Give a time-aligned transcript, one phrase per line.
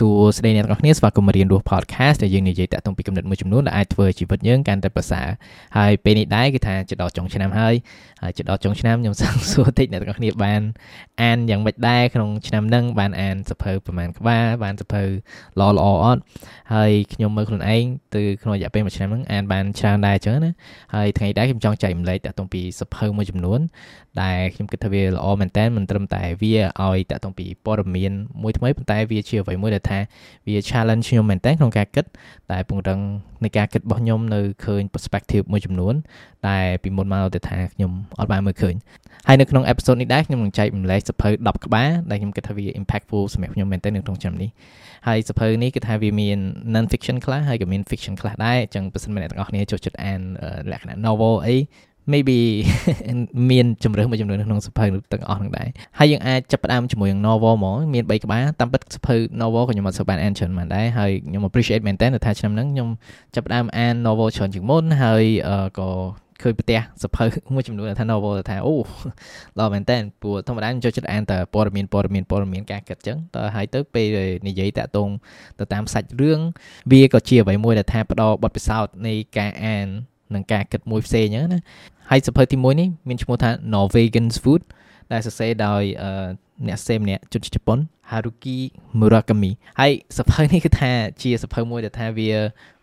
[0.00, 5.26] សួស្តីអ្នកទាំងអស់គ្នាស្វាគមន៍មករៀនរស់ podcast ដែលយើងនិយាយតាក់ទងពីកំណត់មួយចំនួនដែលអាចធ្វើជីវិតយើងកាន់តែប្រសើរ
[5.76, 7.74] ហើយពេលនេះដែរគឺថាជិតដល់ចុងឆ្នាំហើយ
[8.22, 10.60] ហើយជិតដល់ចុងឆ្នាំខ្ញុំសង្សួរតិចអ្នកទាំងអស់គ្នាបាន
[11.22, 15.02] អានយ៉ាងម៉េចដែរក្នុងឆ្នាំហ្នឹងបានអានសភៅប្រហែលក្បាលបានសភៅ
[15.60, 16.20] ល្អល្អអត់
[16.74, 20.52] ហើយខ្ញុំមើលខ្លួនឯងទៅក្នុងរយៈពេលមួយឆ្នាំហ្នឹងអានបានច្រើនដែរអញ្ចឹងណា
[20.94, 23.60] ហើយថ្ងៃដែរខ្ញុំចង់ចែករំលែកតាក់ទងពីសភៅមួយចំនួន
[24.22, 30.00] ដែលខ្ញុំគិតថាវាល្អមែនតើមិនត្រឹមតែវាឲ្យតាក់ទងពីព័ត៌មានមួយថ្មីប៉ុន្តែវាជាអ្វីមួយដែលថា
[30.46, 32.04] វា challenge ខ្ញុំមែនតើក្នុងការគិត
[32.50, 33.00] តែពង្រឹង
[33.44, 35.94] នៃការគិតរបស់ខ្ញុំនៅឃើញ perspective មួយចំនួន
[36.46, 38.74] តែពីមុនមកទៅថាខ្ញុំអត់បានមើលឃើញ
[39.28, 44.50] ហើយនៅក្នុង episode នេះដែរខ្ញុំនឹងចែកម្លែកសភៅ10ក្បាលដែលខ្ញុំគិតថាវា impactful សម្រាប់ខ្ញុំមែនតើនៅក្នុងឆ្នាំនេះ
[45.08, 46.38] ហើយសភៅនេះគឺថាវាមាន
[46.74, 50.20] non fiction ខ្លះហើយក៏មាន fiction ខ្លះដែរអញ្ចឹងបើសិនអ្នកទាំងអស់គ្នាចូលចិត្តអាន
[50.72, 51.56] លក្ខណៈ novel អី
[52.12, 52.38] maybe
[53.50, 62.88] មានជំរឿនមួយចំនួនក្នុងសភៅទាំងអស់ហ្នឹងដែរហើយយើងអាចចាប់ផ្ដើមជាមួយនឹង novel ហ្មងមាន3ក្បាលតាមពិតសភៅ novel ក៏ខ្ញុំអត់សូវបានអានច្រើនមែនដែរហើយខ្ញុំ appreciate មែនតើថាឆ្នាំហ្នឹងខ្ញុំ
[63.34, 65.24] ចាប់ផ្ដើមអាន novel ច្រើនជាងមុនហើយ
[65.80, 65.90] ក៏
[66.42, 68.74] ឃើញប្រទេសសភៅមួយចំនួនថា novel ថាអូ
[69.58, 74.06] ល្អមែនតើព្រោះធម្មតាខ្ញុំចូលចិត្តអានតែព័ត៌មានព័ត៌មានព័ត៌មានការគិតចឹងតើហើយទៅពេល
[74.48, 75.08] និយាយតាក់ទង
[75.58, 76.40] ទៅតាមសាច់រឿង
[76.92, 79.88] វាក៏ជាអ្វីមួយដែលថាផ្ដល់បទពិសោធន៍នៃការអាន
[80.34, 81.60] និងការគិតមួយផ្សេងអញ្ចឹងណា
[82.10, 84.62] ហើយសភៅទី1នេះមានឈ្មោះថា Norwegian's Food
[85.12, 85.82] ដែលសរសេរដោយ
[86.68, 87.78] អ្នកសរសេរម្នាក់ជនជាតិជប៉ុន
[88.10, 88.58] Haruki
[89.00, 90.90] Murakami ហើយសភៅនេះគឺថា
[91.22, 92.28] ជាសភៅមួយដែលថាវា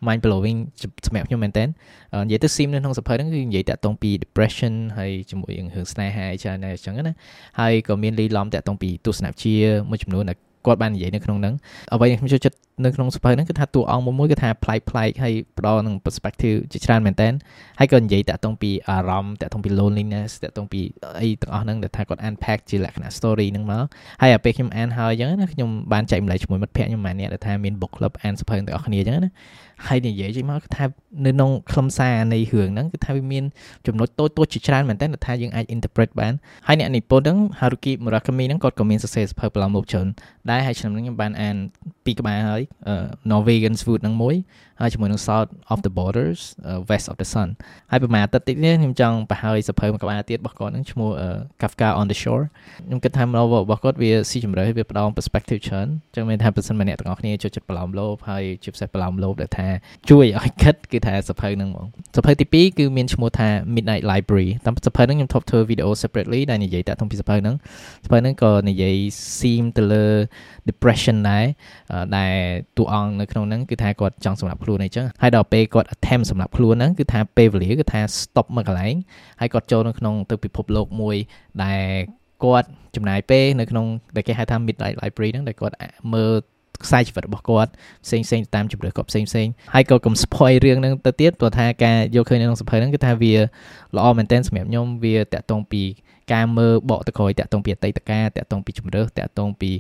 [0.06, 0.59] mind blowing
[1.06, 7.14] សម្រាប់ខ្ញុំមែនតើនិយាយទៅ sim នៅក្នុងសភៅហ្នឹងគឺនិយាយតាក់ទងពី depression ហើយជាមួយនឹងរឿងស្នេហាអីច្រើនដែរអញ្ចឹងណា
[7.59, 9.54] ហើយក៏មានលីឡំតាក់ទងពីទស្សនវិជ្ជា
[9.89, 11.54] មួយចំនួនដែលគាត់បាននិយាយនៅក្នុងហ្នឹង
[11.94, 17.28] អ្វីដែលខ្ញុំចូលចិត្ត នៅក្នុងសភៅហ្នឹងគឺថាតួអង្គមួយគឺថាប្លែកប្លែកហើយផ្ដល់នឹង perspective ជាច្រើនមែនតើ
[17.80, 20.81] ហើយក៏និយាយតាក់ទងពីអារម្មណ៍តាក់ទងពី loneliness តាក់ទងពី
[21.22, 23.83] អីទាំងអស់ហ្នឹងដែលថាគាត់ unpack ជាលក្ខណៈ story ហ្នឹងមក
[24.21, 29.32] ហើយដល់ពេលខ្ញុំអានហើយអញ្ចឹងណាខ្ញុំបានចែកម្លែកជាមួយមិត្តភ័ក្តិខ្ញុំម្នាក់ដែលថាមាន book club អានសភៅទាំងអស់គ្នាអញ្ចឹងណា
[29.88, 30.86] ហើយនិយាយចេញមកគឺថា
[31.26, 33.44] នៅក្នុងខ្លឹមសារនៃរឿងហ្នឹងគឺថាវាមាន
[33.88, 36.33] ចំណុចតូចតូចជាច្រើនមែនតើថាយើងអាច interpret បាន
[36.67, 40.08] ហើយអ្នកនិពន្ធហ្នឹង Haruki Murakami ហ្នឹងគាត់ក៏មានសរសេរសភៅប្រឡំលោកច្រើន
[40.49, 41.55] ដែរហើយឆ្នាំនេះខ្ញុំបានអាន
[42.05, 42.61] ពីរក្បាលហើយ
[43.32, 44.36] Norwegian's Food ហ្នឹងមួយ
[44.82, 46.42] ហើយជាមួយនឹង South of the Borders
[46.89, 47.50] West of the Sun
[47.92, 51.10] ហើយប្រហែលអាទិត្យទៀតនេះខ្ញុំចង់បង្ហើយសភៅមួយក្បាលទៀតរបស់គាត់ហ្នឹងឈ្មោះ
[51.61, 52.45] Kafka on the Shore
[52.88, 59.67] ខ្ញុំគិតថា novel របស់គាត់វាស៊ីជម្រៅវាផ្ដល់ perspective ច្រើនចឹងមានថាបើសិនម្នាក់ទាំងអស់គ្នាចូលចិត្តប្រឡំលោភហើយជាពិសេសប្រឡំលោភដែលថា
[60.10, 67.56] ជួយឲ្យគិតគឺថាសភៅហ្នឹងហ្មងសភៅទី2គឺមានឈ្មោះថា Midnight Library តាមសភៅហ្នឹងខ្ញុំថបធ្វើវីដេអូ separately ដែលនិយាយតាក់ទងពីសភៅហ្នឹង
[68.06, 68.95] សភៅហ្នឹងក៏និយាយ
[69.38, 70.06] seem ទៅលើ
[70.70, 71.45] depression ដែរ
[72.17, 72.33] ដែល
[72.78, 78.95] តួអង្គនៅក្នុងហ្នឹងគឺថាគាត់ចង់សម្រាប់ខ្លួនអីចឹងហើយដល់ពេលគាត់ attempt សម្រាប់ខ្លួនហ្នឹងគឺថាពេលវេលាគឺថា stop មួយកន្លែង
[79.40, 81.16] ហើយគាត់ចូលនៅក្នុងទៅពិភពលោកមួយ
[81.64, 81.84] ដែល
[82.44, 83.86] គាត់ចំណាយពេលនៅក្នុង
[84.16, 85.76] ដែលគេហៅថា midnight library ហ្នឹងដែលគាត់
[86.14, 86.34] មើល
[86.86, 87.72] ខ្សែជីវិតរបស់គាត់
[88.06, 93.34] ផ្សេងផ្សេងតាមជំរឿគាត់ផ្សេងផ្សេងហើយក៏កុំ spoil រឿងហ្នឹងទៅទៀតព្រោះថាការយកឃើញនៅក្នុងសភៅហ្នឹងគឺថាវា
[93.95, 95.84] ល្អមែនទែនសម្រាប់ខ្ញុំវាតាក់ទងពី
[96.33, 99.71] ការមើលបកទៅក្រោយតាក់ទងពីអតីតកាលតាក់ទងពីជំរឿតាក់ទងពី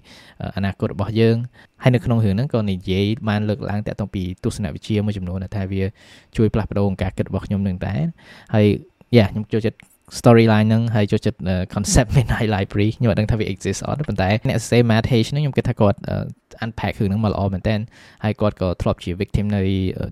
[0.57, 1.35] អនាគតរបស់យើង
[1.83, 5.83] ហើយនៅក្នុងរឿងហ្នឹងក៏និយាយបានលើកឡើងតាក់ទងពីទស្សនវិជ្ជាមួយចំនួនថាវា
[6.37, 8.03] ជួយផ្លាស់ប្ដូរការគិតរបស់ខ្ញុំនឹងដែរ
[8.53, 8.67] ហើយ
[9.17, 9.77] យ៉ាខ្ញុំចូលចិត្ត
[10.19, 11.39] storyline ហ្នឹងហើយចូលចិត្ត
[11.73, 15.97] concept Midnight Library ខ្ញុំអត់ដឹងថាវា exist អត់ប៉ុន្តែអ្នកសរសេរ Matt Hage ហ្នឹងខ្ញុំគិតថាគាត់
[16.65, 17.75] unpack រឿងហ្នឹងមកល្អមែនតើ
[18.23, 19.61] ហើយគាត់ក៏ធ្លាប់ជា victim នៃ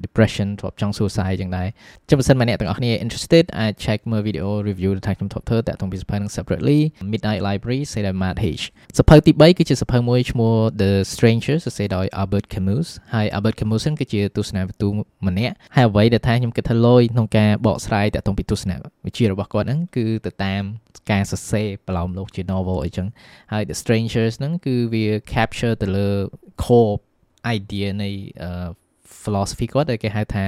[0.05, 1.67] depression ធ្លាប់ចង់ suicide ចឹងដែរ
[2.09, 6.79] ចឹងបើសិនមកអ្នកទាំងអស់គ្នា interested អាច check មើល video review ដែលខ្ញុំធ្លាប់ធ្វើតាក់ទងពីសភៅហ្នឹង separately
[7.11, 8.63] Midnight Library ស្អីដែល Matt Hage
[8.99, 14.89] សភៅទី3គឺជាសភៅមួយឈ្មោះ The Stranger សរសេរដោយ Albert Camus ហើយ Albert Camus គឺជាទស្សនវិទូ
[15.27, 18.71] ម្នាក់ហើយអ្វីដែលថាខ្ញុំគិតថាលយក្នុងការបកស្រាយតាក់ទងពីទស្សន
[19.05, 20.63] វិជ្ជារបស់គាត់ហ្នឹងគឺទៅតាម
[21.11, 23.07] ការសរសេរប្រឡោមលោកជា novel អីចឹង
[23.51, 26.09] ហើយ The Strangers ហ្នឹងគឺវា capture ទៅលើ
[26.63, 26.95] core
[27.57, 28.09] idea នៃ
[29.23, 30.45] philosophy គាត់ដែលគេហៅថា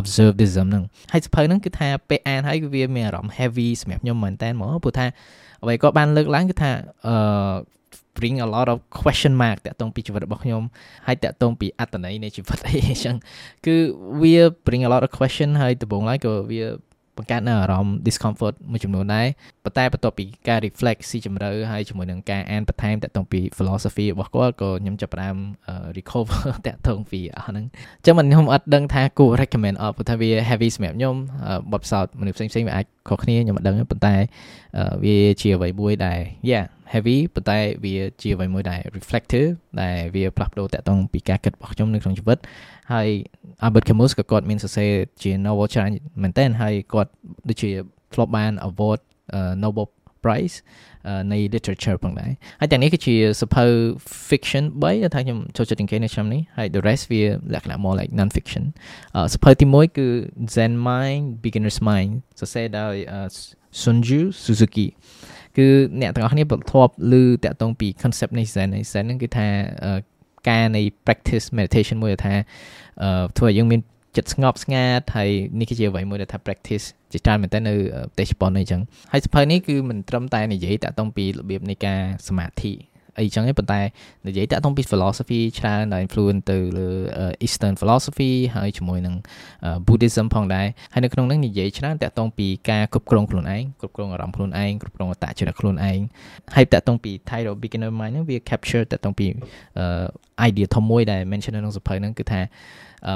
[0.00, 5.06] observedism ហ្នឹងហើយសភៅហ្នឹងគឺថាពេលអានហើយគឺវាមានអារម្មណ៍ heavy សម្រាប់ខ្ញុំមែនតើហ្មងព្រោះថា
[5.62, 6.70] អ្វីគាត់បានលើកឡើងគឺថា
[7.06, 7.16] អឺ
[8.18, 10.62] bring a lot of question mark តាក់ទងពីជីវិតរបស់ខ្ញុំ
[11.06, 13.16] ហើយតាក់ទងពីអត្តន័យនៃជីវិតអីចឹង
[13.66, 13.76] គឺ
[14.22, 14.36] វា
[14.66, 16.62] bring a lot of question ហើយដំបូងឡើយក៏វា
[17.16, 19.26] បង្កើតនៅអារម្មណ៍ discomfort មួយចំនួនដែរ
[19.64, 25.36] ប៉ុន្តែបន្ទាប់ពីការ reflect ស៊ីជម្រៅហើយជាមួយនឹងការអានបន្ថែមតាក់ទងពី philosophy របស់គាត់ក៏ខ្ញុំចាប់ផ្ដើម
[25.96, 27.64] recover តាក់ទងពីអស់ហ្នឹង
[27.98, 31.14] អញ្ចឹងមិនខ្ញុំអត់ដឹងថាគួរ recommend អត់ព្រោះថាវា heavy សម្រាប់ខ្ញុំ
[31.72, 34.14] បទពិសោធន៍មនុស្សផ្សេងៗវាអាចខុសគ្នាខ្ញុំអត់ដឹងប៉ុន្តែ
[35.04, 36.20] វាជាអ្វីមួយដែល
[36.50, 39.50] yeah heavy ប៉ុន្តែវាជាអ្វីមួយដែល reflective
[39.80, 42.38] ដែលវាផ្លាស់ប្ដូរតាក់ទងពីការគិតរបស់ខ្ញុំនៅក្នុងជីវិត
[42.92, 43.08] ហើយ
[43.64, 44.90] Albert Camus ក៏គាត់មានសរសេរ
[45.22, 45.90] ជា novel ច្រើន
[46.22, 47.10] មែនតើហើយគាត់
[47.48, 47.70] ដូចជា
[48.14, 49.00] ធ្លាប់បាន award
[49.62, 49.86] Nobel
[50.22, 50.56] Prize
[51.32, 52.30] នៃ literature ផងដែរ
[52.60, 53.64] ហើយទាំងនេះគឺជាសភៅ
[54.30, 57.22] fiction 3ដែលថាខ្ញុំចូលចិត្តជាងគេនៅឆ្នាំនេះហើយ the rest វា
[57.54, 58.64] លក្ខណៈ more like non fiction
[59.34, 60.06] សភៅទី1គឺ
[60.54, 62.94] Zen Mind Beginner's Mind សរសេរដោយ
[63.82, 64.86] Sunju Suzuki
[65.56, 65.66] គឺ
[66.00, 69.48] អ្នកទាំងអស់គ្នាបន្ទាប់ឮតាក់ទងពី concept នៃ Zen នៃ Zen ហ្នឹងគឺថា
[70.48, 72.34] ការនៃ practice meditation មួយថា
[73.38, 73.80] ធ្វើឲ្យយើងមាន
[74.16, 75.30] ចិត្តស្ងប់ស្ងាត់ហើយ
[75.60, 77.74] នេះគឺជាអ្វីមួយដែលថា practice ជាច្រើនមែនតើនៅ
[78.06, 78.80] ប្រទេសជប៉ុនអីចឹង
[79.12, 82.72] ហើយសភៅនេះគឺមិនត្រឹមតែនិយាយតាក់ទងពីរបៀបនៃការសមាធិ
[83.18, 83.80] អីចឹងទេប៉ុន្តែ
[84.26, 86.88] និយាយតាក់ទងពី philosophy ច្រើនដែល influence ទៅលើ
[87.44, 89.14] Eastern philosophy ហើយជាមួយនឹង
[89.86, 96.00] Buddhism ផងដែរហើយនៅក្នុងនោះនិយាយច្រើនតាក់ទងពីការគ្រប់គ្រងខ្លួនឯងគ្រប់គ្រងអារម្មណ៍ខ្លួនឯងគ្រប់គ្រងអត្តចរិតខ្លួនឯង
[96.54, 99.26] ហើយតាក់ទងពី title beginner mind ហ្នឹងវា capture តាក់ទងពី
[100.48, 102.40] idea ធំមួយដែល mention នៅក្នុងសភៅហ្នឹងគឺថា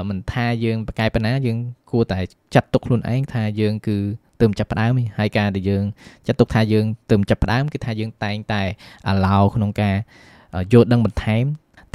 [0.09, 1.57] មិនថាយើងប្រកែប៉ុណ្ណាយើង
[1.91, 2.19] គួរតែ
[2.55, 3.97] ចាត់ទុកខ្លួនឯងថាយើងគឺ
[4.41, 5.83] ទើបចាប់ផ្ដើមហើយការដែលយើង
[6.27, 8.61] ចាត់ទុកថាយើងទើបចាប់ផ្ដើមគឺថាយើងតែងតែ
[9.11, 9.95] allow ក្នុងការ
[10.73, 11.45] យល់ដឹងបន្ថែម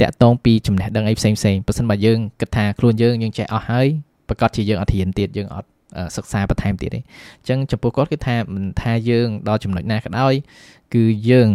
[0.01, 3.87] តាក់ទងពីចំណេះដឹងអីផ្សេងផ្សេងបើសិនបើយើងគិតថាខ្លួនយើងយើងចេះអស់ហើយ
[4.27, 5.69] ប្រកាសជាយើងអត់រៀនទៀតយើងអត់
[6.15, 10.33] សិក្សាបន្ថែមទៀតទេអញ្ចឹងចំពោះគាត់គឺថាមិនថាយើងដល់ចំណុចណាក៏ដោយ
[10.93, 11.49] គឺយើង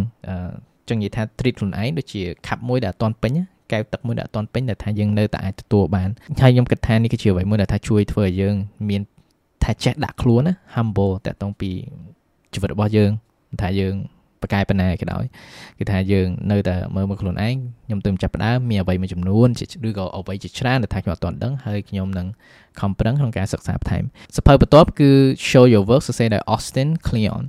[0.89, 3.31] ចឹងនិយាយថា treat ខ្លួនឯងដូចជាខាប់មួយដែលអត់ទាន់ពេញ
[3.71, 6.09] កែវទឹកមួយដែលអត់ទាន់ពេញដែលថាយើងនៅតែអាចទទួលបាន
[6.41, 8.55] ហើយខ្ញុំគិតថានេះគឺជាអ្វីមួយដែលថាជួយធ្វើឲ្យយើង
[8.89, 9.01] មាន
[9.63, 11.71] ថាចេះដាក់ខ្លួនណា humble តាក់ទងពី
[12.53, 13.11] ជីវិតរបស់យើង
[13.61, 13.95] ថាយើង
[14.43, 15.23] បកែប៉ុណ្ណាក៏ដោយ
[15.79, 17.55] គឺថាយើងនៅតែមើលមើលខ្លួនឯង
[17.85, 19.47] ខ្ញុំទើបចាប់ផ្ដើមមានអ្វីមួយចំនួន
[19.87, 22.27] ឬក៏អ្វីជាច្រើនដែលថាខ្ញុំអត់ទាន់ដឹងហើយខ្ញុំនឹង
[22.79, 24.03] ខំប្រឹងក្នុងការសិក្សាបន្ថែម
[24.35, 25.09] សភៅបន្ទាប់គឺ
[25.49, 27.43] Show Your Work សរសេរដោយ Austin Kleon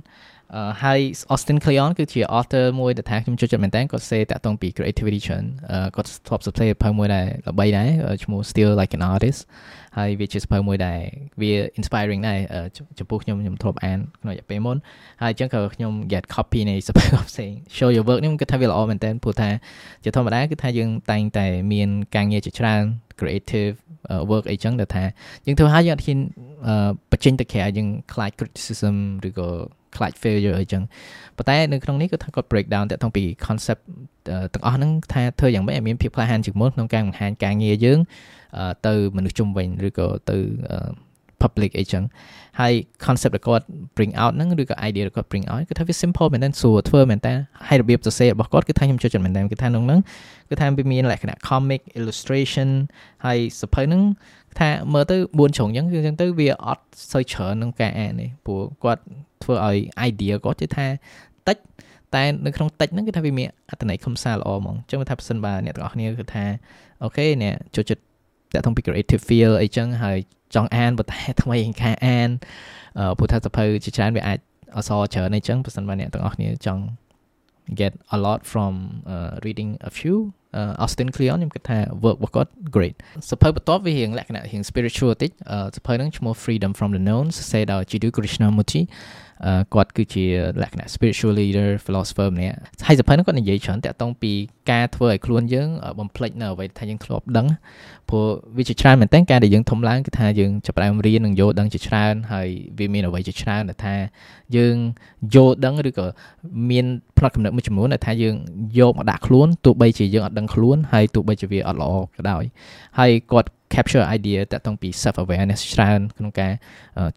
[0.83, 0.99] ហើយ
[1.33, 5.43] Austin Kleon គឺជា author មួយដែលថាខ្ញុំចូលចិត្តមែនតើគាត់សេតាក់ទងពី creativity ច្រើន
[5.95, 7.89] គាត់ធ្លាប់សរសេរសភៅមួយដែលល្បីដែរ
[8.23, 9.39] ឈ្មោះ Still Like an Artist
[9.97, 10.99] ហើយវាជាសភៅមួយដែល
[11.41, 12.39] វា inspiring ដែរ
[12.99, 14.77] ចំពោះខ្ញុំខ្ញុំធ្លាប់អានក្នុងរយៈពេលមុន
[15.21, 19.49] ហើយអញ្ចឹងក៏ខ្ញុំ get copy នៃសភៅផ្សេង show your work នេះខ្ញុំគិតថាវាល្អមែនតើព្រោះថា
[20.03, 22.81] ជាធម្មតាគឺថាយើងតែងតែមានការងារជាច្រើន
[23.19, 23.75] creative
[24.29, 25.03] work អីចឹងដែលថា
[25.45, 26.19] យើងធ្វើឲ្យយើងអត់ហ៊ាន
[27.11, 28.95] បញ្ចេញទៅក្រៅយើងខ្លាច criticism
[29.27, 29.49] ឬក៏
[29.97, 30.83] ខ្លាច failure អីចឹង
[31.37, 33.81] ប៉ុន្តែនៅក្នុងនេះគឺថាគាត់ break down តាក់ទងពី concept
[34.53, 37.99] ទាំងអស់ហ្នឹងថាធ្វើយ៉ាងម៉េចឲ្យមានភាពក្លាហានជាងមុនក្នុងការបង្ហាញការងារយើង
[38.87, 40.37] ទៅមនុស្សជុំវិញឬក៏ទៅ
[41.45, 42.03] public អីចឹង
[42.59, 42.73] ហើយ
[43.05, 43.65] concept ដែលគាត់
[43.97, 47.33] bring out ហ្នឹងឬក៏ idea ដែលគាត់ bring out គឺថាវា simple មែនតើស្រួលធ្វើមែនតើ
[47.67, 49.99] ហើយរបៀបសរសេររបស់គាត់គឺថាខ្ញុំចូលចិត្តមែនតើគឺថាក្នុងហ្នឹង
[50.49, 52.69] គឺថាវាមានលក្ខណៈ comic illustration
[53.25, 54.01] ហើយសភៅហ្នឹង
[54.59, 59.01] ថាមើលទៅ4ជ្រុងអញ្ចឹងគឺអញ្ចឹងទៅវាអត់សូវច្រើនក្នុងការអានទេព្រោះគាត់
[59.43, 59.77] ធ្វើឲ្យ
[60.09, 60.87] idea គាត់គឺថា
[61.47, 61.57] តិច
[62.15, 66.45] តែនៅក្នុងតិចហ្នឹងគឺថាវាមានអត្ថន័យខំសារល្អហ្មងអញ្ចឹងថាប្រសិនបើអ្នកទាំងអស់គ្នាគឺថា
[67.03, 68.01] អូខេអ្នកចូលចិត្ត
[68.53, 70.17] តាក់ទងពី creative feel អីចឹងហើយ
[70.53, 72.29] ចង់អានប៉ុន្តែថ្មីការអាន
[73.17, 74.39] ព្រោះថាសភៅជាច្រើនវាអាច
[74.77, 76.83] អសរច្រើនអីចឹងប្រសិនបើអ្នកទាំងអស់គ្នាចង់
[77.79, 78.73] get a lot from
[79.13, 80.17] uh, reading a few
[80.59, 82.95] uh, Austin Kleon ខ្ញុំគិតថា work របស់គាត់ great
[83.31, 85.31] សភៅបន្ទាប់វារៀងលក្ខណៈរៀង spiritual តិច
[85.77, 88.81] សភៅហ្នឹងឈ្មោះ Freedom from the Known សរសេរដោយ Jiddu Krishnamurti
[89.73, 90.25] គាត់គឺជា
[90.61, 94.31] លក្ខណៈ spiritual leader philosopher ម្នាក់ហើយសភៅហ្នឹងគាត់និយាយច្រើនតាក់ទងពី
[94.71, 97.47] ការធ្វើឲ្យខ្លួនយើងបំភ្លេចនៅអ្វីថាយើងធ្លាប់ដឹង
[98.09, 98.25] ព្រោះ
[98.57, 103.95] វាជាច្រើនមែនតើការដែលយើងធំឡើងគឺថាយើងចាប់ផ្ដើមរៀននិងយល់ដឹងជាច្រើនហើយវាមានអ្វីជាច្រើនដែលថា
[104.55, 104.75] យើង
[105.35, 106.05] យល់ដឹងឬក៏
[106.69, 106.85] មាន
[107.17, 108.35] ផ្នត់កំណត់មួយចំនួនដែលថាយើង
[108.79, 112.43] យកមកដាក់ខ្លួនទោះបីជាយើងអត់ដឹងខ្លួនហើយទោះបីជាវាអត់ល្អក៏ដោយ
[112.99, 116.51] ហើយគាត់ capture idea តាក់ទងពី self awareness ច្រើនក្នុងការ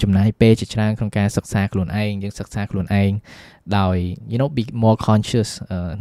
[0.02, 3.10] ចំណាយពេលជាច្រើនក្នុងការសិក្សាខ្លួនឯងយើងសិក្សាខ្លួនឯង
[3.78, 3.96] ដោយ
[4.32, 5.50] you know be more conscious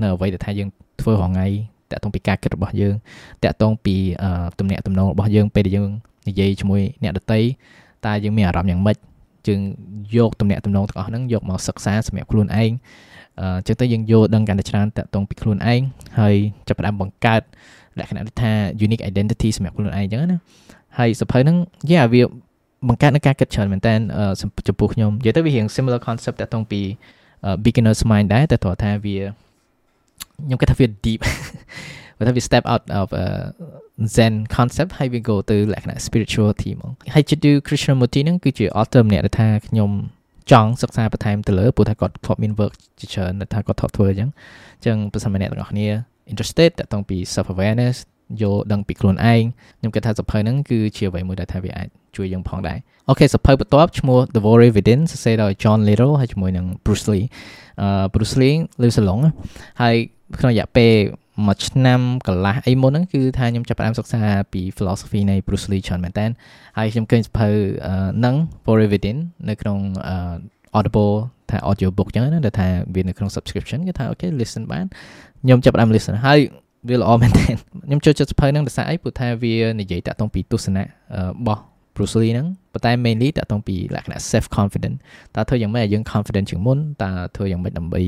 [0.01, 0.69] នៅអ្វីដែលថាយើង
[1.01, 1.47] ធ្វើរាល់ថ្ងៃ
[1.91, 2.95] តាក់ទងពីការគិតរបស់យើង
[3.43, 3.95] តាក់ទងពី
[4.59, 5.89] ទំនាក់ទំនងរបស់យើងពេលដែលយើង
[6.29, 7.39] និយាយជាមួយអ្នកដទៃ
[8.05, 8.97] តើយើងមានអារម្មណ៍យ៉ាងម៉េច
[9.47, 9.61] យើង
[10.17, 12.71] យកទំនាក់ទំនងទាំងអស់ហ្នឹងយកមកសិក្សាសម្រាប់ខ្លួនឯង
[13.41, 15.81] អញ្ចឹងទៅយើងយល់ដឹងកាន់តែច្រើនតាក់ទងពីខ្លួនឯង
[16.19, 16.35] ហើយ
[16.67, 17.41] ចាប់ផ្ដើមបង្កើត
[17.99, 18.51] លក្ខណៈដូចថា
[18.85, 20.39] unique identity សម្រាប់ខ្លួនឯងអញ្ចឹងណា
[20.97, 21.57] ហើយសភៅហ្នឹង
[21.91, 22.21] យ៉ាវា
[22.87, 23.93] បង្កើតនៅការគិតច្រើនមែនតើ
[24.67, 26.81] ចំពោះខ្ញុំនិយាយទៅវារៀង similar concept តាក់ទងពី
[27.65, 29.17] beginner's mind ដែរតែគាត់ថាវា
[30.45, 31.19] ខ្ញុំគិតថាវា deep
[32.17, 33.25] បើថាវា step out of a
[34.15, 39.91] zen concept ហើយវា go ទៅលក្ខណៈ spirituality ហ្មងហើយ Jiddu Krishnamurti ហ្នឹងគឺជា author ម្នាក់ដែលថាខ្ញុំ
[40.51, 44.29] ចង់សិក្សាបន្ថែមទៅលើព្រោះថាគាត់ធ្លាប់មាន work ជាច្រើនដែលថាគាត់ធ្លាប់ធ្វើអញ្ចឹង
[44.77, 45.87] អញ្ចឹងប្រសិនបើអ្នកទាំងអស់គ្នា
[46.31, 47.95] interested តទៅពី self awareness
[48.41, 49.43] យល់ដឹងពីខ្លួនឯង
[49.79, 52.77] ខ្ញុំគិតថាសភៅហ្នឹងគឺជាអ្វីមួយដែលថាវាអាចជួយយើងផងដែរ
[53.09, 57.25] OK សៀវភៅបន្ទាប់ឈ្មោះ The Warrior Within សរសេរដោយ John Little ហើយជាមួយនឹង Bruce Lee
[57.81, 59.19] អឺ Bruce Lee លឺសឡុង
[59.81, 59.95] ហើយ
[60.39, 60.91] ក្នុងរយៈពេល
[61.45, 64.21] មួយឆ្នាំកន្លះអីមុនហ្នឹងគឺថាខ្ញុំចាប់ផ្ដើមសិក្សា
[64.53, 66.25] ពី philosophy នៃ Bruce Lee ច្រើនមែនតើ
[66.77, 67.49] ហើយខ្ញុំឃើញសភៅ
[68.19, 69.17] ហ្នឹង Warrior Within
[69.49, 69.77] នៅក្នុង
[70.77, 71.13] Audible
[71.49, 74.85] ថា audio book ចឹងណាដែលថាវានៅក្នុង subscription គេថា OK listen បាន
[75.43, 76.39] ខ្ញុំចាប់ផ្ដើម listen ហើយ
[76.89, 77.53] វាល្អមែនទែន
[77.87, 80.87] ខ្ញុំចូលចិត្តសៀវភៅហ្នឹងដោយសារអីព្រោះថាវានិយាយតាក់ទងពីទស្សនៈរ
[81.45, 81.61] បស់
[81.95, 82.47] Bruce Lee ហ្នឹង
[82.77, 84.95] ប៉ុន្តែ mainly តាក់ទងពីលក្ខណៈ self confident
[85.35, 88.01] តើធ្វើយ៉ាងម៉េចឲ្យយើង confident ជាងមុនតើធ្វើយ៉ាងម៉េចដើម្បី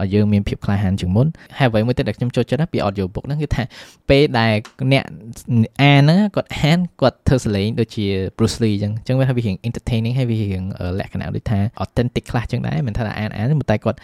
[0.00, 1.26] ឲ្យយើងមានភាពក្លាហានជាងមុន
[1.58, 3.62] ហើយអ្វីមួយទៀតដែលខ្ញុំចូលចិត្តណាពី audio book ហ្នឹងគឺថា
[4.08, 4.54] ពេលដែល
[4.92, 5.04] អ្នក
[5.82, 10.64] អានហ្នឹងគាត់អានគាត់ធ្វើសលេងដូចជា Bruce Lee អញ្ចឹងអញ្ចឹងវាថាវារៀង entertaining ហើយវារៀង
[11.00, 13.98] លក្ខណៈដូចថា authentic ខ្លះអញ្ចឹងដែរមិនថាអានអានប៉ុន្តែគាត់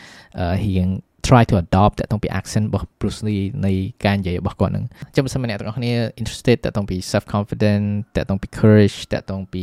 [0.65, 0.89] រៀង
[1.29, 3.73] try to adopt តទៅពី accent របស់ Bruce Lee នៃ
[4.05, 7.85] ការនិយាយរបស់គាត់ហ្នឹងចាំបើសិនអ្នកទាំងអស់គ្នា interested តទៅពី self confident
[8.17, 9.63] តទៅពី courage តទៅពី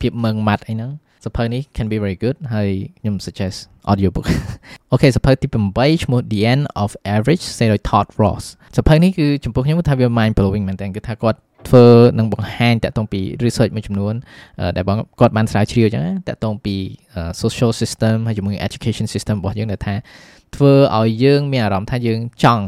[0.00, 0.90] ភាពម៉ឺងម៉ាត់អីហ្នឹង
[1.24, 2.68] សភៅនេះ can be very good ហើយ
[3.00, 3.56] ខ្ញុំ suggest
[3.90, 4.26] audiobook
[4.92, 8.44] អូខេសភៅទី8ឈ្មោះ The End of Average សេដោយ Todd Ross
[8.76, 11.38] សភៅនេះគឺចំពោះខ្ញុំថាវា mind blowing មែនតើគឺថាគាត់
[11.68, 11.86] ធ្វើ
[12.18, 14.14] នឹងបង្ហាញតាក់ទងពី research មួយចំនួន
[14.76, 16.74] ដែលបងគាត់បានស្រាវជ្រាវអញ្ចឹងតាក់ទងពី
[17.42, 19.94] social system ហើយជាមួយ education system របស់យើងដែលថា
[20.56, 22.64] ធ្វើឲ្យយើងមានអារម្មណ៍ថាយើងចង់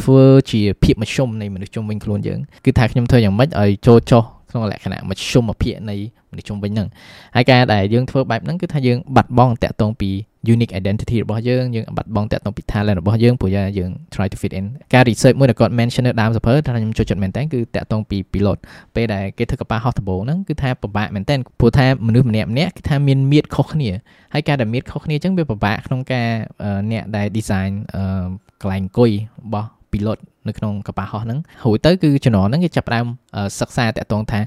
[0.00, 4.24] ធ្វើជាភាពមធ្យមនៃមនុស្សជុំវិញខ្លួនយើងគឺថាខ្ញុំធ្វើយ៉ាងម៉េចឲ្យចូលចុះ
[4.56, 5.96] ក្នុងលក្ខណៈមធ្យមភាពនៃ
[6.30, 6.88] មនុស្សជុំវិញហ្នឹង
[7.36, 10.10] ហើយការដែលយើងធ្វើបែបហ្នឹងគឺថាយើងបាត់បង់តាក់ទងពី
[10.54, 18.58] unique identity របស់យើងយើងបាត់បង់តាក់ទងពី talent របស់យើងព្រោះយើង try to fit in ការ research មួយដែលគាត់ mention នៅដើមសភើថាខ្ញុំចូលចិត្តមែនតើគឺតាក់ទងពី pilot
[18.94, 23.90] ពេលដែលគេធ្វើកប៉ាល់ហោះដំបូងហ្នឹងគឺថាពិបាកមែនតើព្រោះថាមនុស្សម្នាក់ម្នាក់គឺថាមានមៀតខុសគ្នា
[24.34, 26.28] ហើយការដែលមៀតខុសគ្នាអញ្ចឹងវាពិបាកក្នុងការ
[26.90, 27.70] អ្នកដែល design
[28.60, 29.10] កន្លែងអង្គុយ
[29.44, 33.06] របស់ pilot នៅក្នុងកប៉ាល់ហោះហ្នឹងរួចទៅគឺជំនាន់ហ្នឹងគេចាប់ផ្ដើម
[33.60, 34.40] សិក្សាតាក់ទងថា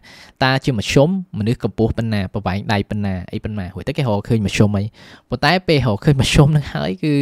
[0.43, 4.83] តើជាមធ្យមមនុស្សកម្ពស់ប៉ុណ្ណាប្រវែងដៃប៉ុណ្ណាអីប៉ុន្មានរួចទៅគេរកឃើញមធ្យមអី
[5.29, 7.13] ប៉ុន្តែពេលរកឃើញមធ្យមហ្នឹងហើយគឺ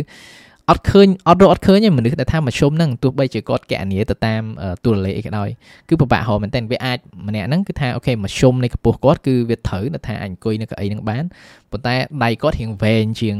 [0.72, 4.44] អត់ឃើញអត់រកអត់ឃើញទេមនុស្សដែលថាមធ្យមហ្នឹងទោះបីជាគាត់កណនីទៅតាម
[4.86, 5.50] ទូរលេខអីក៏ដោយ
[5.90, 6.98] គឺពិបាករកមែនតើវាអាច
[7.28, 11.24] ម្នាក់ហ្នឹងគឺថាអូខេមធ្យមនៃកម្ពស់គាត់គឺវាត្រូវថាអាចអង្គុយនៅកៅអីហ្នឹងបាន
[11.72, 13.36] ប៉ុន្តែដៃគាត់រៀងវែងជាង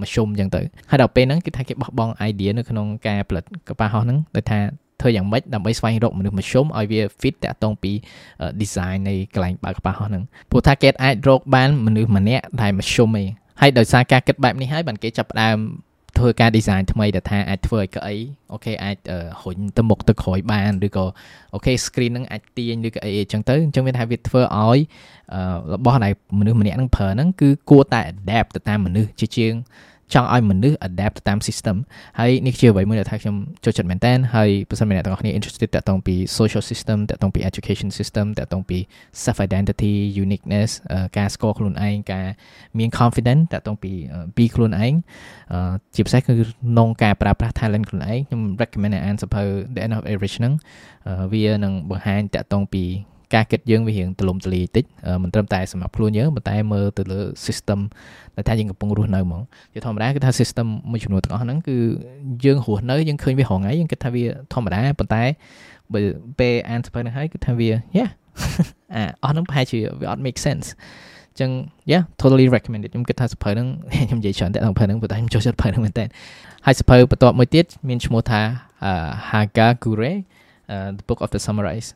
[0.00, 4.60] មធ្យមអញ្ចឹងទៅហើយដល់ពេលហ្នឹងគឺថាគេបោះបង់ idea នៅក្នុងការផលិតកប៉ាល់ហោះហ្នឹងដោយថា
[5.00, 7.92] ធ្វើយ៉ាងម៉េចដើម្បីស្វែងរកមនុស្សមធ្យមឲ្យវា fit តាក់ទងពី
[8.60, 13.28] design នៃកន្លែងបើកកប៉ាល់ហោះហ្នឹងព្រោះថាគេអាចរកបានមនុស្សម្នាក់ដែលមធ្យមឯង
[13.60, 15.58] ហើយដោយសារការគិតបែបនេះហើយបានគេចាប់ផ្ដើម
[16.18, 18.16] ធ្វើការ design ថ្មីដែលថាអាចធ្វើឲ្យកៅអី
[18.52, 18.96] អូខេអាច
[19.42, 21.06] រុញទៅមុខទៅក្រោយបានឬក៏
[21.54, 24.78] អូខេ screen ហ្នឹងអាចទាញឬក៏អីអញ្ចឹងទៅអញ្ចឹងវាថាវាធ្វើឲ្យ
[25.74, 29.54] របស់ដែលមនុស្សម្នាក់ហ្នឹងប្រើហ្នឹងគឺគួរតែ adapt ទៅតាមមនុស្សជាជាង
[30.12, 31.76] ចង់ឲ្យមនុស្ស adapt ទៅតាម system
[32.18, 38.78] ហើយនេះជាអ្វីមួយដែលថាខ្ញុំចូលចិត្តមែនតើហើយបើសិនជាអ្នកទាំងអស់គ្នា interested តាក់ទងពី social system តាក់ទងពី education system តាក់ទងពី
[39.24, 39.92] self identity
[40.24, 40.70] uniqueness
[41.18, 42.26] ការស្គាល់ខ្លួនឯងការ
[42.78, 43.92] មាន confidence តាក់ទងពី
[44.36, 44.94] ពីខ្លួនឯង
[45.94, 49.42] ជាពិសេសគឺក្នុងការប្រើប្រាស់ talent ខ្លួនឯងខ្ញុំ recommend ឲ្យអានសភៅ
[49.74, 50.54] The End of Average ហ្នឹង
[51.32, 52.84] វានឹងបង្ហាញតាក់ទងពី
[53.34, 54.84] ការគិតយើងវារៀងទលំទលាយតិច
[55.22, 57.80] មិនត្រឹមតែសម្រាប់ខ្លួនយើងប៉ុន្តែមើលទៅលើ system
[58.36, 61.76] ដែលថាយើងកំពុងរស់នៅហ្មងជាធម្មតាគឺថា system មួយចំនួនទាំងអស់ហ្នឹងគឺ
[62.44, 65.22] យើងរស់នៅយើងឃើញវារងថ្ងៃយើងគិតថាវាធម្មតាប៉ុន្តែ
[65.94, 66.02] បើ
[66.38, 68.06] ពេលអានសភៅហ្នឹងហើយគឺថាវាយ៉ា
[68.94, 70.66] អាអស់ហ្នឹងប្រហែលជាវាអត់ make sense
[71.40, 71.50] ចឹង
[71.92, 73.68] yeah totally recommended ខ្ញុំគិតថាសភៅហ្នឹង
[74.08, 76.04] ខ្ញុំនិយាយច្រើនតែសភៅហ្នឹងប៉ុន្តែខ្ញុំចូលចិត្តសភៅហ្នឹងមែនតើ
[76.66, 78.40] ហើយសភៅបន្ទាប់មួយទៀតមានឈ្មោះថា
[79.30, 80.12] Hagakure
[80.98, 81.88] the book of the summarize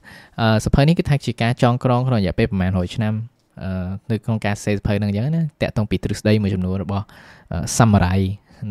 [0.65, 3.15] សភៅនេះគឺថាជាការចងក្រងក្នុងរយៈពេលប្រហែល100ឆ្នាំ
[4.11, 7.05] នៅក្នុងការសេសភៅហ្នឹងអញ្ចឹងណាតាក់ទងពីទ្រឹស្ដីមួយចំនួនរបស់
[7.77, 8.23] samurai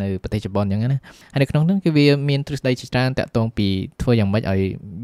[0.01, 0.99] នៅប្រទេសជប៉ុនអញ្ចឹងណា
[1.33, 3.67] ហើយនៅក្នុងនោះគឺវាមានទ្រឹស្ដីជាច្រើនតាក់ទងពី
[4.01, 4.61] ធ្វើយ៉ាងម៉េចឲ្យ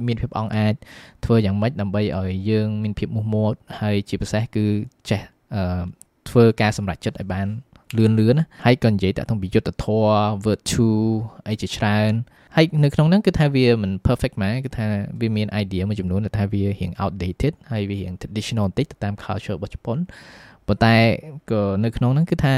[0.07, 0.73] មានភាពអង់អាច
[1.25, 4.65] ធ្វើយ៉ាងម៉េចដើម្បីឲ្យយើងមានភាពមោះមុតហើយជាពិសេសគឺ
[5.09, 5.21] ចេះ
[6.29, 7.47] ធ្វើការសម្រេចចិត្តឲ្យបាន
[7.97, 8.35] លឿនលឿន
[8.65, 10.13] ហើយក៏និយាយតាក់ទងពីយុទ្ធធម៌
[10.45, 11.01] virtue
[11.47, 12.11] អីជាច្រើន
[12.55, 14.85] ហើយនៅក្នុងហ្នឹងគឺថាវាមិន perfect ម៉ែគឺថា
[15.21, 19.97] វាមាន idea មួយចំនួនដែលថាវារៀង outdated ហើយវារៀង traditional បន្តិចទៅតាម culture របស់ជប៉ុន
[20.67, 20.95] ប៉ុន្តែ
[21.51, 22.55] ក៏នៅក្នុងហ្នឹងគឺថា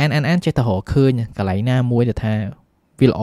[0.00, 2.34] អានអានអានចេះតែរកឃើញកន្លែងណាមួយដែលថា
[3.00, 3.22] វាល្អ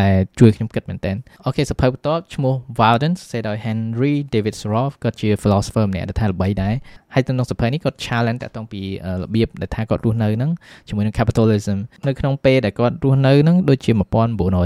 [0.00, 1.12] ដែលជួយខ្ញុំគិតមែនតើ
[1.46, 6.74] អូខេសភៅបន្ទាប់ឈ្មោះ Valdens សេដោយ Henry David Thoreau គាត់ជា philosopher ម្នាក់ដែលថាល្បីដែរ
[7.14, 8.80] ហើយទៅក្នុងសភៅនេះគាត់ challenge តាក់ទងពី
[9.22, 10.50] របៀបដែលថាគាត់រស់នៅហ្នឹង
[10.88, 14.02] ជាមួយនឹង capitalism នៅក្នុងពេលដែលគាត់រស់នៅហ្នឹងដូចជា1900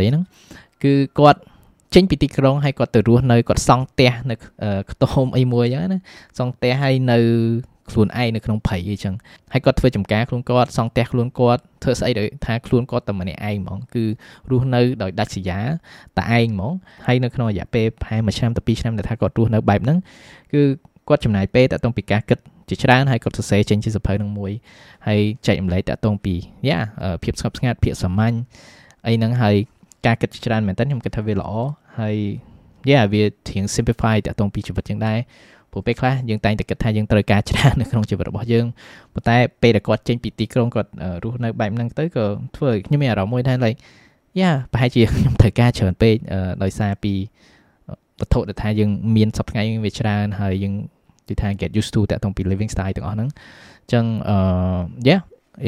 [0.09, 0.23] ហ្នឹង
[0.85, 1.41] គឺគាត់
[1.95, 4.35] ចេញពីទីក្រុងហើយគាត់ទៅរស់នៅគាត់សង់ផ្ទះនៅ
[4.91, 6.01] ខ្ទមអីមួយអញ្ចឹងណា
[6.39, 7.19] សង់ផ្ទះហើយនៅ
[7.93, 9.15] ខ្លួនឯងនៅក្នុងព្រៃអីចឹង
[9.53, 14.05] ហើយគាត់ធ្វើចំការខ្លួនគាត់សង់ផ្ទះខ្លួនគាត់ធ្វើស្អីដោយថាខ្លួនគាត់តែម្នាក់ឯងហ្មងគឺ
[14.51, 15.69] រស់នៅដោយដាច់ស្រយាល
[16.19, 16.73] តែឯងហ្មង
[17.07, 19.99] ហើយនៅក្នុងរយៈពេលប្រហែល1ឆ្នាំទៅ2ឆ្នាំដែលថាគាត់រស់នៅបែបហ្នឹង
[20.53, 20.63] គឺ
[21.09, 24.53] គាត់ចំណាយពេលតាក់ទងពីការគិតជាច្រើនហើយគាត់សរសេរចេញជាសភៅនឹងមួយ
[25.07, 26.35] ហើយចែករំលែកតាក់ទងពី
[26.69, 26.79] យ៉ា
[27.25, 28.35] ភាពស្ងប់ស្ងាត់ភាពសាមញ្ញ
[29.07, 29.55] អីហ្នឹងហើយ
[30.07, 31.51] ការគិតច្រើនមែនតើខ្ញុំគិតថាវាល្អ
[32.01, 32.17] ហើយ
[32.91, 35.19] yeah វាធៀង simplify តាក់ទងពីជីវិតជាងដែរ
[35.73, 38.67] ព្រោះពេលខ្លះយើងតែងតែគិតថាយើងត្រូវការច្រើននៅក្នុងជីវិតរបស់យើង
[39.15, 40.91] ប៉ុន្តែពេលដែលគាត់ចេញពីទីក្រុងគាត់
[41.25, 43.79] រស់នៅបែបហ្នឹងទៅក៏ធ្វើឲ្យខ្ញុំមានអារម្មណ៍មួយថា like
[44.41, 46.15] យ៉ាប្រហែលជាខ្ញុំត្រូវការច្រើនពេក
[46.63, 47.13] ដោយសារពី
[48.21, 50.75] វត្ថុដែលថាយើងមានសប្តាហ៍ថ្ងៃវាច្រើនហើយយើង
[51.29, 54.37] និយាយថា get used to តាក់ទងពី living style ទាំងអស់ហ្នឹងអញ្ចឹងអឺ
[55.09, 55.21] yeah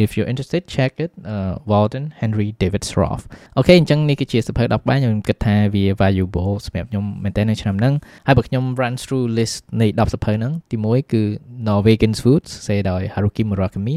[0.05, 3.25] if you're interested check it uh Walden Henry David Roth
[3.57, 7.95] អូខេអញ្ចឹងនេះគឺជាសភៅ10បែបខ្ញុំគិតថាវា valuable សម្រាប់ខ្ញុំមែនតើនៅឆ្នាំហ្នឹង
[8.27, 11.23] ហើយបើខ្ញុំ run through list នៃ10សភៅហ្នឹងទី1គឺ
[11.69, 13.97] Norwegian Foods សេដោយ Haruki Murakami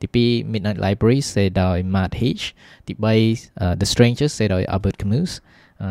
[0.00, 2.44] ទី2 Midnight Library សេដោយ Matt Hitch
[2.86, 3.06] ទី3
[3.62, 5.32] uh, The Strangers សេដោយ Albert Camus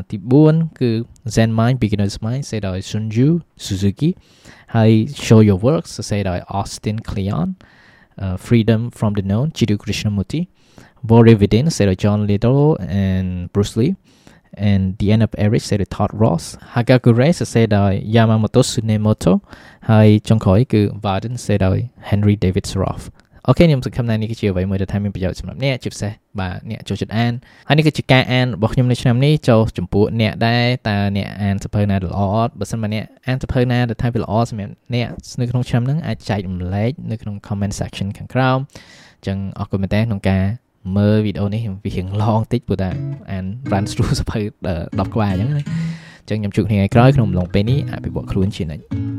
[0.10, 0.18] ទី
[0.50, 0.92] 4គឺ
[1.36, 3.30] Zen Mind Beginner's Mind សេដោយ Sunju
[3.66, 4.10] Suzuki
[4.76, 4.92] ហើយ
[5.26, 7.50] Show Your Works សរសេរដោយ Austin Kleon
[8.23, 10.41] uh, Freedom from the Known Chiru Krishnamurti
[11.11, 12.63] Warrior Within សេរី John Little
[13.05, 13.93] and Bruce Lee
[14.71, 19.33] and The End of Eric សេរី Todd Ross Hagakure សរសេរដោយ Yamamoto Tsunemoto
[19.91, 23.07] ហើយចុងក្រោយគឺ Varden សរសេរដោយ Henry David Roth
[23.48, 27.34] អូខេខ្ញុំសង្ឃឹមថានេះគឺជាអ្វីមួយដែលថាមានប្រយោជន៍សម្រាប់អ្នកជាពិសេសបាទអ្នកចូលចិត្តអាន
[27.68, 35.10] ហើយនេះគឺជាការអានរបស់ខ្ញុំនៅឆ្នាំនេះចូលចំពោះអ្នកដែរតើអ្នកអានសភៅណាល្អអត់បើសិនមកអ្នកអានសភៅណាដែលថាវាល្អសម្រាប់អ្នក
[35.40, 38.58] នៅក្នុងឆ្នាំហ្នឹងអាចចែករំលែកនៅក្នុង comment section ខាងក្រោម
[39.18, 40.44] អញ្ចឹងអរគុណមែនតើក្នុងការ
[40.98, 42.90] មើលវីដេអូនេះវារៀងឡងតិចព្រោះតែ
[43.32, 44.40] អាន run through សភៅ
[44.76, 45.64] 10ក្បាលអញ្ចឹងណា
[46.22, 49.15] អញ្ចឹងខ្ញុំជួបគ្នាថ្ងៃក្រោយក្នុងអំឡុងពេលនេះអភិវឌ្ឍខ្លួនជានិច្ច